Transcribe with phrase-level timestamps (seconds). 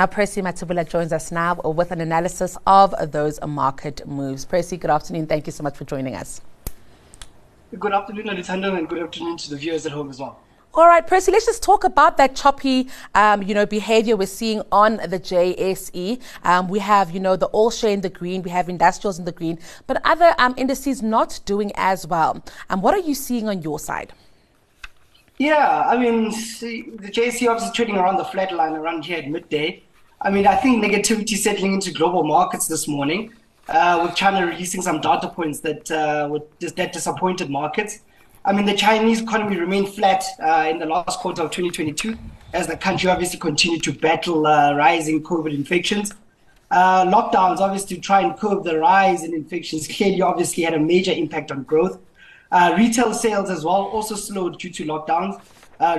[0.00, 4.46] Now, Percy Mathebula joins us now with an analysis of those market moves.
[4.46, 5.26] Percy, good afternoon.
[5.26, 6.40] Thank you so much for joining us.
[7.78, 10.40] Good afternoon, Alithando, and good afternoon to the viewers at home as well.
[10.72, 14.62] All right, Percy, let's just talk about that choppy, um, you know, behavior we're seeing
[14.72, 16.18] on the JSE.
[16.44, 19.26] Um, we have, you know, the all share in the green, we have industrials in
[19.26, 22.42] the green, but other um, indices not doing as well.
[22.70, 24.14] Um, what are you seeing on your side?
[25.36, 29.28] Yeah, I mean, see, the JSE obviously trading around the flat line around here at
[29.28, 29.82] midday.
[30.22, 33.32] I mean, I think negativity settling into global markets this morning,
[33.68, 36.28] uh, with China releasing some data points that uh,
[36.76, 38.00] that disappointed markets.
[38.44, 42.18] I mean, the Chinese economy remained flat uh, in the last quarter of 2022
[42.52, 46.12] as the country obviously continued to battle uh, rising COVID infections.
[46.70, 50.78] Uh, lockdowns, obviously, to try and curb the rise in infections, clearly, obviously, had a
[50.78, 51.98] major impact on growth.
[52.52, 55.40] Uh, retail sales as well also slowed due to lockdowns.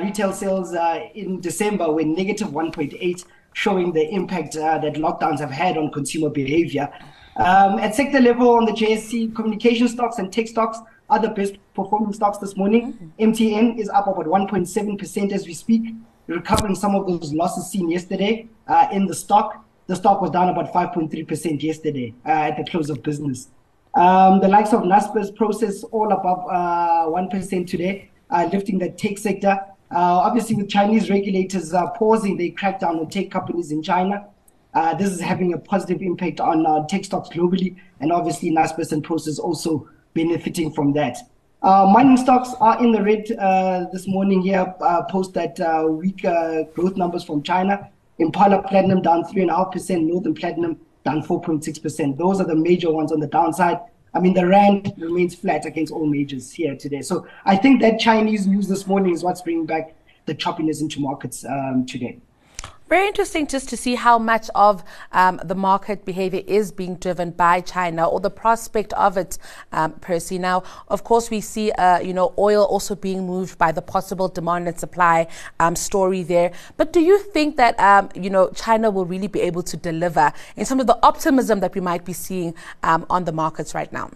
[0.03, 0.75] Retail sales
[1.16, 6.91] in December were negative 1.8, showing the impact that lockdowns have had on consumer behavior.
[7.38, 11.55] Um, at sector level on the JSE, communication stocks and tech stocks are the best
[11.73, 12.94] performing stocks this morning.
[12.94, 13.31] Mm-hmm.
[13.31, 15.94] MTN is up about 1.7% as we speak,
[16.27, 19.66] recovering some of those losses seen yesterday uh, in the stock.
[19.88, 23.49] The stock was down about 5.3% yesterday uh, at the close of business.
[23.94, 29.17] Um, the likes of Naspers Prosus all above uh, 1% today, uh, lifting the tech
[29.17, 29.59] sector.
[29.94, 34.25] Uh, obviously, with Chinese regulators uh, pausing their crackdown on tech companies in China,
[34.97, 39.39] this is having a positive impact on tech stocks globally, and obviously Naspers and Prosus
[39.39, 41.17] also benefiting from that.
[41.64, 45.86] Uh, mining stocks are in the red uh, this morning here, uh, post that uh,
[45.88, 47.88] weak uh, growth numbers from China.
[48.17, 52.17] Impala Platinum down 3.5%, Northam Platinum down 4.6%.
[52.17, 53.80] Those are the major ones on the downside.
[54.14, 57.02] I mean, the rand remains flat against all majors here today.
[57.02, 59.95] So I think that Chinese news this morning is what's bringing back
[60.26, 62.20] the choppiness into markets um, today.
[62.92, 67.31] Very interesting just to see how much of um, the market behavior is being driven
[67.31, 69.38] by China or the prospect of it,
[69.72, 70.38] um, Percy.
[70.38, 74.28] Now, of course, we see, uh, you know, oil also being moved by the possible
[74.28, 75.28] demand and supply
[75.62, 76.52] um, story there.
[76.75, 80.34] But do you think that, um, you know, China will really be able to deliver
[80.58, 82.53] in some of the optimism that we might be seeing
[82.84, 84.12] um, on the markets right now?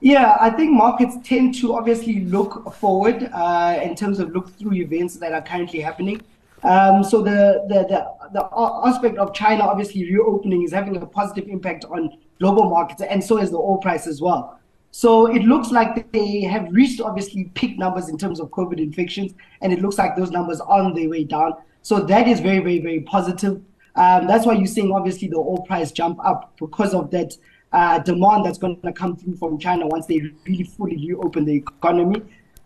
[0.00, 4.72] Yeah, I think markets tend to obviously look forward uh, in terms of look through
[4.72, 6.22] events that are currently happening.
[6.64, 8.48] Um, so the, the, the, the
[8.86, 13.38] aspect of China obviously reopening is having a positive impact on global markets, and so
[13.38, 14.58] is the oil price as well.
[14.90, 19.32] So it looks like they have reached obviously peak numbers in terms of COVID infections,
[19.60, 21.54] and it looks like those numbers are on their way down.
[21.80, 23.62] So that is very, very, very positive.
[23.94, 27.34] Um, that's why you're seeing obviously the oil price jump up because of that
[27.72, 31.56] uh, demand that's going to come through from China once they really fully reopen the
[31.56, 32.20] economy.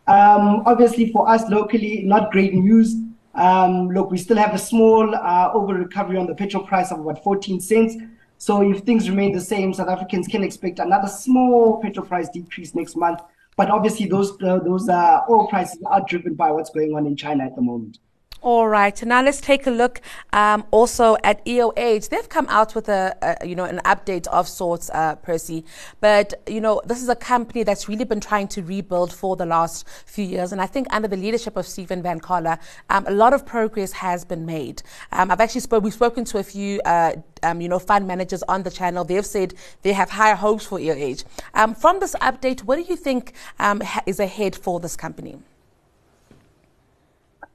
[0.06, 2.94] Um, obviously, for us locally, not great news.
[3.36, 7.00] Um, look, we still have a small uh, over recovery on the petrol price of
[7.00, 7.94] about 14 cents.
[8.38, 12.74] So if things remain the same, South Africans can expect another small petrol price decrease
[12.74, 13.20] next month.
[13.56, 17.16] But obviously, those uh, those uh, oil prices are driven by what's going on in
[17.16, 17.98] China at the moment.
[18.42, 19.02] All right.
[19.02, 20.02] Now let's take a look
[20.32, 22.10] um, also at EOH.
[22.10, 25.64] They've come out with a, a you know an update of sorts, uh, Percy.
[26.00, 29.46] But you know this is a company that's really been trying to rebuild for the
[29.46, 32.58] last few years, and I think under the leadership of Stephen Van Coller,
[32.90, 34.82] um, a lot of progress has been made.
[35.12, 36.80] Um, I've actually spoke, we've spoken to a few.
[36.84, 40.66] Uh, um, you know, fund managers on the channel, they've said they have higher hopes
[40.66, 41.24] for EOH.
[41.54, 45.36] Um, from this update, what do you think um, ha- is ahead for this company?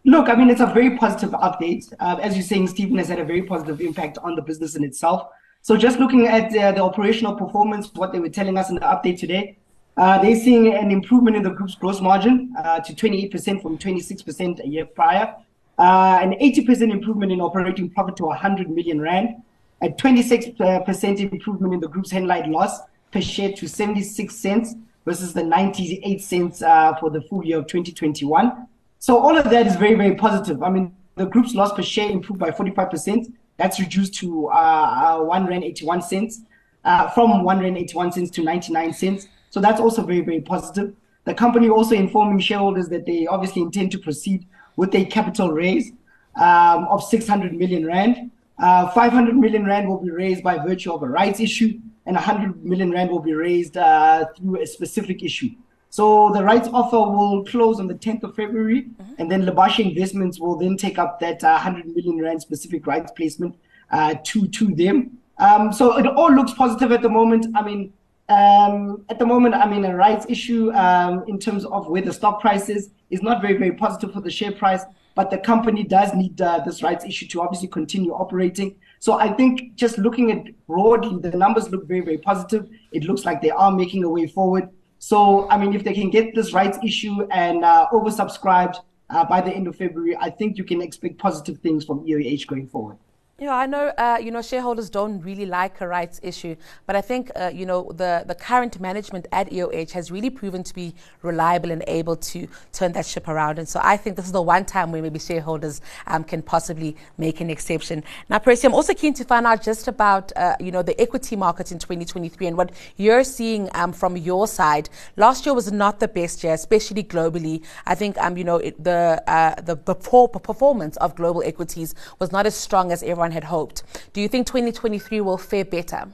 [0.04, 1.94] Look, I mean, it's a very positive update.
[2.00, 4.84] Uh, as you're saying, Stephen has had a very positive impact on the business in
[4.84, 5.28] itself.
[5.62, 8.82] So just looking at uh, the operational performance, what they were telling us in the
[8.82, 9.58] update today,
[9.98, 14.64] uh, they're seeing an improvement in the group's gross margin uh, to 28% from 26%
[14.64, 15.36] a year prior,
[15.78, 19.44] uh, an 80% improvement in operating profit to 100 million rand,
[19.84, 22.80] a 26% improvement in the group's headline loss
[23.12, 24.74] per share to 76 cents
[25.06, 28.68] versus the 98 cents uh, for the full year of 2021.
[29.02, 30.62] So all of that is very, very positive.
[30.62, 33.34] I mean, the group's loss per share improved by 45%.
[33.58, 36.42] That's reduced to uh, uh, 1 Rand 81 cents,
[36.86, 39.28] uh, from 1 Rand 81 cents to 99 cents.
[39.50, 40.94] So that's also very, very positive.
[41.24, 44.46] The company also informing shareholders that they obviously intend to proceed
[44.76, 45.94] with a capital raise
[46.40, 48.30] um, of 600 million Rand.
[48.60, 52.64] Uh, 500 million Rand will be raised by virtue of a rights issue, and 100
[52.64, 55.50] million Rand will be raised uh, through a specific issue.
[55.92, 59.14] So the rights offer will close on the 10th of February, mm-hmm.
[59.20, 63.12] and then Lebashe Investments will then take up that uh, 100 million rand specific rights
[63.12, 63.56] placement
[63.92, 65.18] uh, to to them.
[65.38, 67.46] Um, so it all looks positive at the moment.
[67.56, 67.94] I mean,
[68.30, 72.14] um, at the moment, I mean, a rights issue um, in terms of where the
[72.14, 74.84] stock price is is not very very positive for the share price.
[75.16, 78.76] but the company does need uh, this rights issue to obviously continue operating.
[79.00, 82.70] So I think just looking at broadly, the numbers look very, very positive.
[82.92, 84.70] It looks like they are making a way forward.
[85.04, 88.76] So, I mean, if they can get this rights issue and uh, oversubscribed
[89.10, 92.46] uh, by the end of February, I think you can expect positive things from EOH
[92.46, 92.98] going forward.
[93.42, 96.56] Yeah, I know, uh, you know, shareholders don't really like a rights issue,
[96.86, 100.62] but I think, uh, you know, the, the current management at EOH has really proven
[100.62, 100.94] to be
[101.24, 103.58] reliable and able to turn that ship around.
[103.58, 106.96] And so I think this is the one time where maybe shareholders um, can possibly
[107.18, 108.04] make an exception.
[108.30, 111.36] Now, Percy, I'm also keen to find out just about, uh, you know, the equity
[111.36, 114.88] market in 2023 and what you're seeing um, from your side.
[115.18, 117.64] Last year was not the best year, especially globally.
[117.88, 122.32] I think, um, you know, it, the, uh, the, the performance of global equities was
[122.32, 123.84] not as strong as everyone everyone had hoped.
[124.14, 126.08] Do you think 2023 will fare better?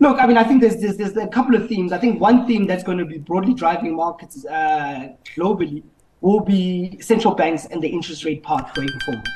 [0.00, 1.92] Look, I mean, I think there's, there's, there's a couple of themes.
[1.92, 5.82] I think one theme that's going to be broadly driving markets uh, globally
[6.20, 9.26] will be central banks and the interest rate path going forward.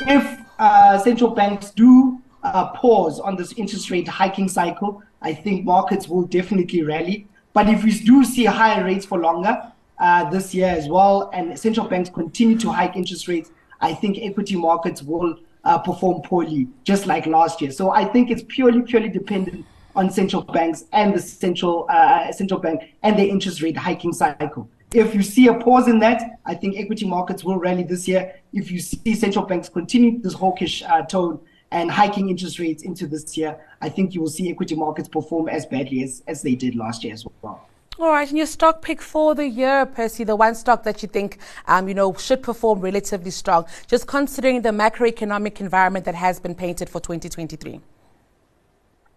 [0.00, 5.64] If uh, central banks do uh, pause on this interest rate hiking cycle, I think
[5.64, 7.26] markets will definitely rally.
[7.52, 11.58] But if we do see higher rates for longer uh, this year as well, and
[11.58, 13.50] central banks continue to hike interest rates,
[13.80, 17.72] I think equity markets will uh, perform poorly, just like last year.
[17.72, 19.66] So I think it's purely, purely dependent
[19.96, 24.70] on central banks and the central uh, central bank and the interest rate hiking cycle.
[24.94, 28.40] If you see a pause in that, I think equity markets will rally this year.
[28.52, 31.40] If you see central banks continue this hawkish uh, tone
[31.72, 35.48] and hiking interest rates into this year, I think you will see equity markets perform
[35.48, 37.68] as badly as, as they did last year as well.
[37.98, 41.08] All right, and your stock pick for the year, Percy, the one stock that you
[41.08, 46.38] think, um, you know, should perform relatively strong, just considering the macroeconomic environment that has
[46.38, 47.80] been painted for 2023.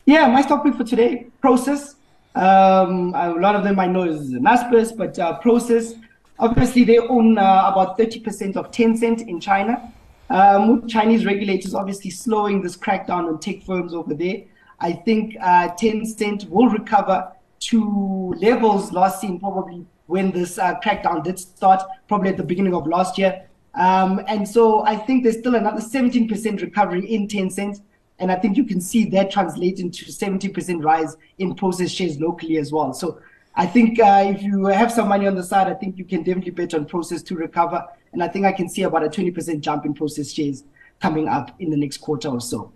[0.06, 1.96] Yeah, my stock pick for today, Prosus.
[2.36, 5.96] Um, a lot of them I know is Naspers, but uh, Prosus,
[6.40, 9.92] obviously they own uh, about 30% of Tencent in China.
[10.30, 14.44] Um, Chinese regulators obviously slowing this crackdown on tech firms over there.
[14.80, 21.24] I think uh, Tencent will recover to levels last seen probably when this uh, crackdown
[21.24, 23.46] did start, probably at the beginning of last year.
[23.76, 27.82] Um, and so I think there's still another 17% recovery in Tencent.
[28.18, 32.58] And I think you can see that translate into 70% rise in Prosus shares locally
[32.58, 32.92] as well.
[32.94, 33.20] So
[33.56, 36.24] I think uh, if you have some money on the side, I think you can
[36.24, 37.86] definitely bet on Prosus to recover.
[38.12, 40.64] And I think I can see about a 20% jump in Prosus shares
[41.00, 42.74] coming up in the next quarter or so.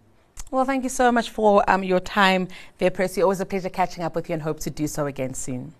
[0.53, 2.47] Well, thank you so much for um, your time
[2.77, 3.23] there, Percy.
[3.23, 5.73] Always a pleasure catching up with you and hope to do so again soon.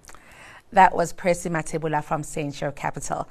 [0.72, 3.28] That was Percy Mathebula from Saint Charles Capital.